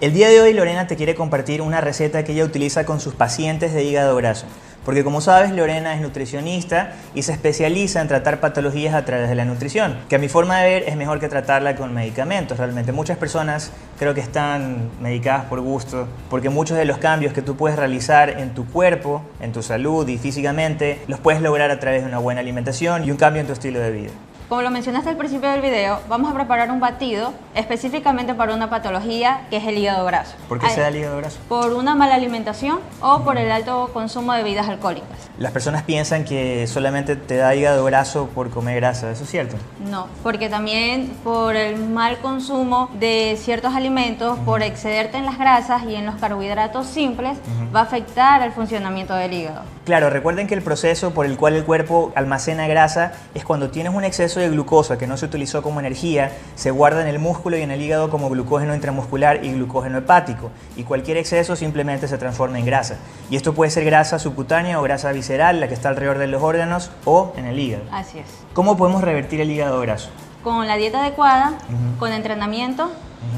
[0.00, 3.12] El día de hoy Lorena te quiere compartir una receta que ella utiliza con sus
[3.12, 4.46] pacientes de hígado graso.
[4.82, 9.34] Porque como sabes, Lorena es nutricionista y se especializa en tratar patologías a través de
[9.34, 12.56] la nutrición, que a mi forma de ver es mejor que tratarla con medicamentos.
[12.56, 17.42] Realmente muchas personas creo que están medicadas por gusto, porque muchos de los cambios que
[17.42, 21.78] tú puedes realizar en tu cuerpo, en tu salud y físicamente, los puedes lograr a
[21.78, 24.10] través de una buena alimentación y un cambio en tu estilo de vida.
[24.50, 28.70] Como lo mencionaste al principio del video, vamos a preparar un batido específicamente para una
[28.70, 30.36] patología que es el hígado graso.
[30.48, 31.38] ¿Por qué se da el hígado graso?
[31.48, 35.08] Por una mala alimentación o por el alto consumo de bebidas alcohólicas.
[35.38, 39.56] Las personas piensan que solamente te da hígado graso por comer grasa, ¿eso es cierto?
[39.90, 45.82] No, porque también por el mal consumo de ciertos alimentos, por excederte en las grasas
[45.84, 47.38] y en los carbohidratos simples,
[47.74, 49.62] va a afectar al funcionamiento del hígado.
[49.84, 53.92] Claro, recuerden que el proceso por el cual el cuerpo almacena grasa es cuando tienes
[53.92, 57.39] un exceso de glucosa que no se utilizó como energía se guarda en el músculo
[57.48, 62.18] y en el hígado como glucógeno intramuscular y glucógeno hepático y cualquier exceso simplemente se
[62.18, 62.96] transforma en grasa.
[63.30, 66.42] Y esto puede ser grasa subcutánea o grasa visceral, la que está alrededor de los
[66.42, 67.84] órganos o en el hígado.
[67.90, 68.26] Así es.
[68.52, 70.10] ¿Cómo podemos revertir el hígado graso?
[70.44, 71.54] Con la dieta adecuada,
[71.98, 72.90] con entrenamiento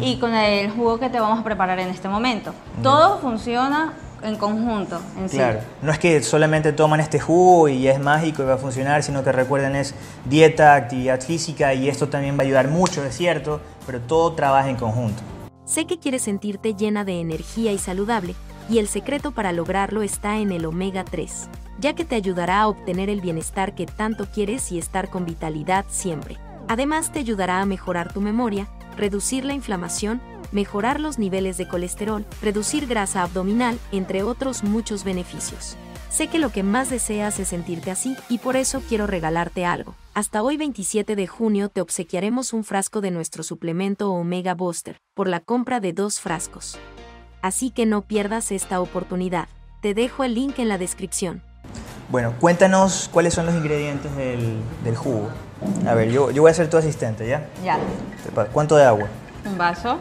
[0.00, 2.52] y con el jugo que te vamos a preparar en este momento.
[2.82, 5.00] Todo funciona en conjunto.
[5.16, 8.58] En claro, no es que solamente toman este jugo y es mágico y va a
[8.58, 9.94] funcionar, sino que recuerden es
[10.24, 14.68] dieta, actividad física y esto también va a ayudar mucho, es cierto, pero todo trabaja
[14.68, 15.22] en conjunto.
[15.64, 18.34] Sé que quieres sentirte llena de energía y saludable,
[18.70, 22.68] y el secreto para lograrlo está en el omega 3, ya que te ayudará a
[22.68, 26.36] obtener el bienestar que tanto quieres y estar con vitalidad siempre.
[26.68, 30.20] Además te ayudará a mejorar tu memoria, reducir la inflamación
[30.52, 35.76] mejorar los niveles de colesterol, reducir grasa abdominal, entre otros muchos beneficios.
[36.10, 39.94] Sé que lo que más deseas es sentirte así y por eso quiero regalarte algo.
[40.14, 45.28] Hasta hoy 27 de junio te obsequiaremos un frasco de nuestro suplemento Omega Booster por
[45.28, 46.78] la compra de dos frascos.
[47.42, 49.48] Así que no pierdas esta oportunidad.
[49.80, 51.42] Te dejo el link en la descripción.
[52.10, 55.28] Bueno, cuéntanos cuáles son los ingredientes del, jugo.
[55.86, 57.46] A ver, yo, yo voy a ser tu asistente, ¿ya?
[57.62, 57.78] Ya.
[58.52, 59.06] ¿Cuánto de agua?
[59.44, 59.98] Un vaso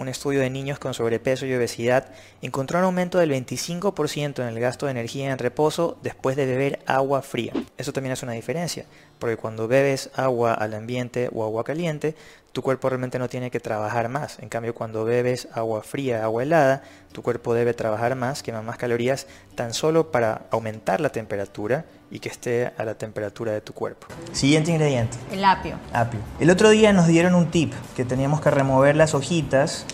[0.00, 2.08] un estudio de niños con sobrepeso y obesidad
[2.42, 6.80] encontró un aumento del 25% en el gasto de energía en reposo después de beber
[6.86, 7.52] agua fría.
[7.76, 8.86] Eso también es una diferencia,
[9.20, 12.16] porque cuando bebes agua al ambiente o agua caliente,
[12.52, 14.38] tu cuerpo realmente no tiene que trabajar más.
[14.40, 16.82] En cambio, cuando bebes agua fría, agua helada,
[17.12, 22.18] tu cuerpo debe trabajar más, quema más calorías, tan solo para aumentar la temperatura y
[22.18, 24.08] que esté a la temperatura de tu cuerpo.
[24.32, 25.16] Siguiente ingrediente.
[25.30, 25.76] El apio.
[25.92, 26.18] Apio.
[26.40, 29.84] El otro día nos dieron un tip, que teníamos que remover las hojitas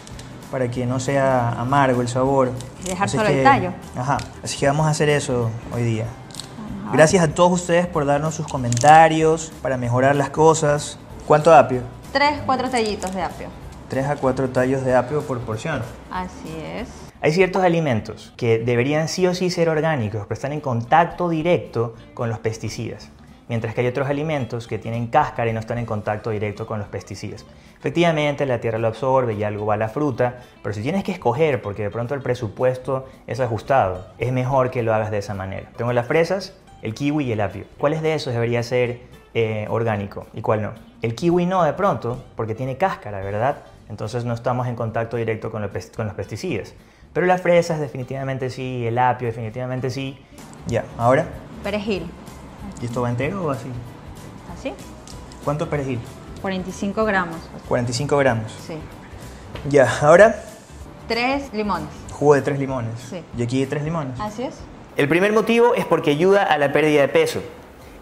[0.50, 2.52] para que no sea amargo el sabor.
[2.84, 3.72] Y dejar solo el tallo.
[3.96, 6.06] Ajá, así que vamos a hacer eso hoy día.
[6.92, 10.98] Gracias a todos ustedes por darnos sus comentarios, para mejorar las cosas.
[11.26, 11.82] ¿Cuánto apio?
[12.12, 13.48] Tres, cuatro tallitos de apio.
[13.88, 15.82] Tres a cuatro tallos de apio por porción.
[16.10, 16.88] Así es.
[17.20, 21.94] Hay ciertos alimentos que deberían sí o sí ser orgánicos, pero están en contacto directo
[22.14, 23.10] con los pesticidas,
[23.48, 26.78] mientras que hay otros alimentos que tienen cáscara y no están en contacto directo con
[26.78, 27.44] los pesticidas.
[27.78, 31.12] Efectivamente, la tierra lo absorbe y algo va a la fruta, pero si tienes que
[31.12, 35.34] escoger, porque de pronto el presupuesto es ajustado, es mejor que lo hagas de esa
[35.34, 35.68] manera.
[35.76, 37.64] Tengo las fresas, el kiwi y el apio.
[37.78, 39.00] ¿Cuáles de esos debería ser
[39.34, 40.72] eh, orgánico y cuál no?
[41.02, 43.58] El kiwi no de pronto, porque tiene cáscara, ¿verdad?
[43.88, 46.74] Entonces no estamos en contacto directo con, con los pesticidas.
[47.12, 50.18] Pero las fresas definitivamente sí, el apio definitivamente sí.
[50.66, 51.26] Ya, ahora.
[51.62, 52.06] Perejil.
[52.82, 53.68] ¿Y esto va entero o así?
[54.52, 54.72] ¿Así?
[55.44, 56.00] ¿Cuánto perejil?
[56.42, 57.36] 45 gramos.
[57.68, 58.52] 45 gramos.
[58.66, 58.74] Sí.
[59.68, 60.42] Ya, ahora.
[61.08, 61.88] Tres limones.
[62.12, 62.92] Jugo de tres limones.
[63.08, 63.22] Sí.
[63.36, 64.18] Y aquí hay tres limones.
[64.20, 64.56] Así es.
[64.96, 67.42] El primer motivo es porque ayuda a la pérdida de peso.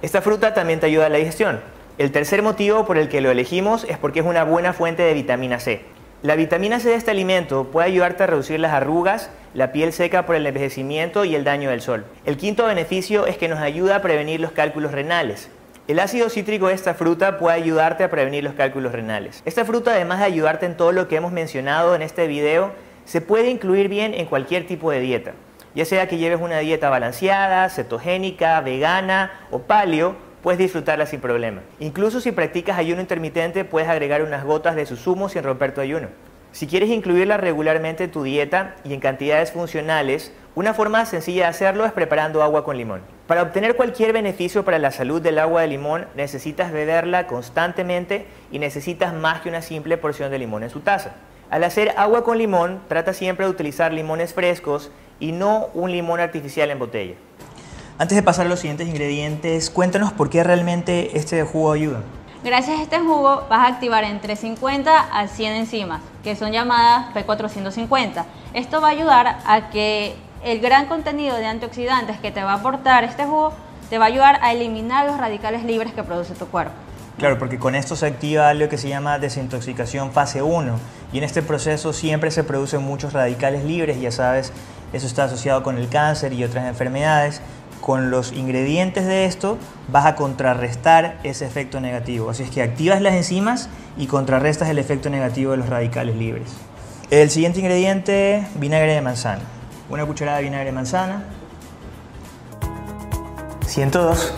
[0.01, 1.61] Esta fruta también te ayuda a la digestión.
[1.99, 5.13] El tercer motivo por el que lo elegimos es porque es una buena fuente de
[5.13, 5.81] vitamina C.
[6.23, 10.25] La vitamina C de este alimento puede ayudarte a reducir las arrugas, la piel seca
[10.25, 12.05] por el envejecimiento y el daño del sol.
[12.27, 15.49] El quinto beneficio es que nos ayuda a prevenir los cálculos renales.
[15.89, 19.43] El ácido cítrico de esta fruta puede ayudarte a prevenir los cálculos renales.
[19.47, 22.71] Esta fruta, además de ayudarte en todo lo que hemos mencionado en este video,
[23.05, 25.33] se puede incluir bien en cualquier tipo de dieta.
[25.75, 31.63] Ya sea que lleves una dieta balanceada, cetogénica, vegana o paleo, puedes disfrutarla sin problema.
[31.81, 35.81] Incluso si practicas ayuno intermitente, puedes agregar unas gotas de su zumo sin romper tu
[35.81, 36.09] ayuno.
[36.53, 41.49] Si quieres incluirla regularmente en tu dieta y en cantidades funcionales, una forma sencilla de
[41.49, 43.01] hacerlo es preparando agua con limón.
[43.27, 48.61] Para obtener cualquier beneficio para la salud del agua de limón, necesitas beberla constantemente y
[48.61, 51.17] necesitas más que una simple porción de limón en su taza.
[51.55, 54.91] Al hacer agua con limón, trata siempre de utilizar limones frescos
[55.21, 57.15] y no un limón artificial en botella.
[57.97, 62.01] Antes de pasar a los siguientes ingredientes, cuéntanos por qué realmente este jugo ayuda.
[62.43, 67.15] Gracias a este jugo vas a activar entre 50 a 100 enzimas, que son llamadas
[67.15, 68.25] P450.
[68.53, 72.57] Esto va a ayudar a que el gran contenido de antioxidantes que te va a
[72.57, 73.53] aportar este jugo
[73.91, 76.73] te va a ayudar a eliminar los radicales libres que produce tu cuerpo.
[77.17, 80.81] Claro, porque con esto se activa algo que se llama desintoxicación fase 1
[81.15, 84.53] y en este proceso siempre se producen muchos radicales libres, ya sabes,
[84.93, 87.41] eso está asociado con el cáncer y otras enfermedades,
[87.81, 89.57] con los ingredientes de esto
[89.93, 92.31] vas a contrarrestar ese efecto negativo.
[92.31, 96.49] Así es que activas las enzimas y contrarrestas el efecto negativo de los radicales libres.
[97.11, 99.43] El siguiente ingrediente, vinagre de manzana.
[99.91, 101.23] Una cucharada de vinagre de manzana.
[103.67, 104.35] 102.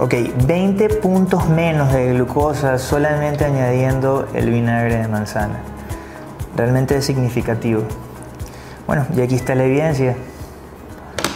[0.00, 0.14] Ok,
[0.46, 5.71] 20 puntos menos de glucosa solamente añadiendo el vinagre de manzana.
[6.56, 7.82] Realmente es significativo.
[8.86, 10.16] Bueno, y aquí está la evidencia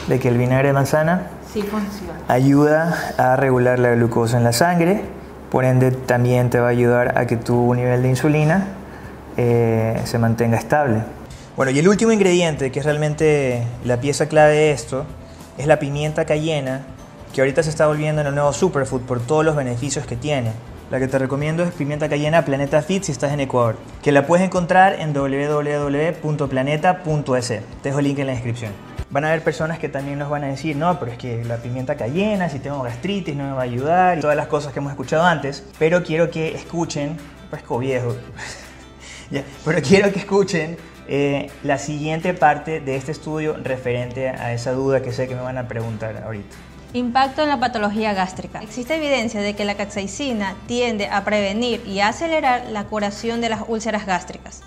[0.08, 1.30] de que el vinagre de manzana
[2.28, 5.02] ayuda a regular la glucosa en la sangre,
[5.50, 8.66] por ende también te va a ayudar a que tu nivel de insulina
[9.36, 11.02] eh, se mantenga estable.
[11.56, 15.06] Bueno, y el último ingrediente, que es realmente la pieza clave de esto,
[15.56, 16.82] es la pimienta cayena,
[17.32, 20.52] que ahorita se está volviendo en el nuevo superfood por todos los beneficios que tiene.
[20.88, 24.24] La que te recomiendo es pimienta cayena Planeta Fit si estás en Ecuador, que la
[24.24, 27.48] puedes encontrar en www.planeta.es.
[27.48, 28.70] Te dejo el link en la descripción.
[29.10, 31.56] Van a haber personas que también nos van a decir, no, pero es que la
[31.56, 34.78] pimienta cayena, si tengo gastritis, no me va a ayudar, y todas las cosas que
[34.78, 35.64] hemos escuchado antes.
[35.76, 37.16] Pero quiero que escuchen,
[37.66, 38.14] como viejo,
[39.64, 40.76] pero quiero que escuchen
[41.08, 45.40] eh, la siguiente parte de este estudio referente a esa duda que sé que me
[45.40, 46.54] van a preguntar ahorita.
[46.96, 48.62] Impacto en la patología gástrica.
[48.62, 53.64] Existe evidencia de que la capsaicina tiende a prevenir y acelerar la curación de las
[53.68, 54.62] úlceras gástricas.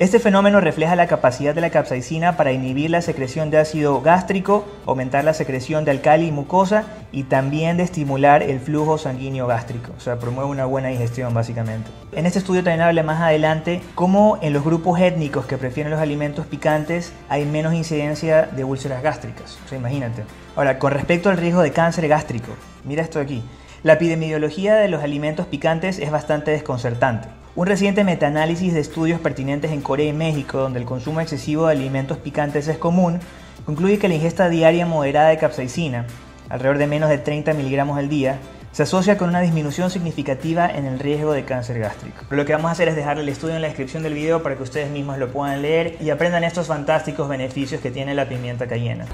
[0.00, 4.64] Este fenómeno refleja la capacidad de la capsaicina para inhibir la secreción de ácido gástrico,
[4.86, 9.92] aumentar la secreción de alcali y mucosa y también de estimular el flujo sanguíneo gástrico,
[9.94, 11.90] o sea, promueve una buena digestión básicamente.
[12.12, 16.00] En este estudio también habla más adelante cómo en los grupos étnicos que prefieren los
[16.00, 20.24] alimentos picantes hay menos incidencia de úlceras gástricas, o sea, imagínate.
[20.56, 22.52] Ahora, con respecto al riesgo de cáncer gástrico,
[22.84, 23.42] mira esto aquí.
[23.82, 27.39] La epidemiología de los alimentos picantes es bastante desconcertante.
[27.56, 31.72] Un reciente metaanálisis de estudios pertinentes en Corea y México, donde el consumo excesivo de
[31.72, 33.18] alimentos picantes es común,
[33.66, 36.06] concluye que la ingesta diaria moderada de capsaicina,
[36.48, 38.38] alrededor de menos de 30 miligramos al día,
[38.70, 42.24] se asocia con una disminución significativa en el riesgo de cáncer gástrico.
[42.30, 44.54] lo que vamos a hacer es dejarle el estudio en la descripción del video para
[44.54, 48.68] que ustedes mismos lo puedan leer y aprendan estos fantásticos beneficios que tiene la pimienta
[48.68, 49.06] cayena.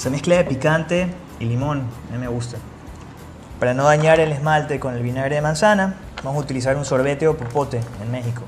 [0.00, 1.08] Esa mezcla de picante
[1.40, 2.56] y limón, a mí me gusta.
[3.58, 7.28] Para no dañar el esmalte con el vinagre de manzana, vamos a utilizar un sorbete
[7.28, 8.40] o popote en México.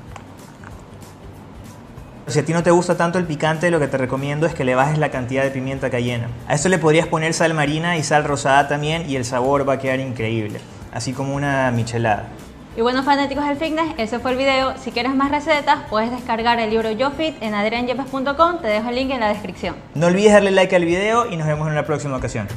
[2.26, 4.64] Si a ti no te gusta tanto el picante, lo que te recomiendo es que
[4.64, 6.28] le bajes la cantidad de pimienta cayena.
[6.49, 9.75] A esto le podrías poner sal marina y sal rosada también y el sabor va
[9.75, 10.58] a quedar increíble,
[10.90, 12.28] así como una michelada.
[12.74, 14.74] Y bueno, fanáticos del fitness, ese fue el video.
[14.78, 18.60] Si quieres más recetas, puedes descargar el libro Yo Fit en adrianyepes.com.
[18.62, 19.76] Te dejo el link en la descripción.
[19.94, 22.48] No olvides darle like al video y nos vemos en una próxima ocasión.